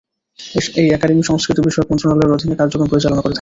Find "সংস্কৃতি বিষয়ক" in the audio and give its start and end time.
1.23-1.87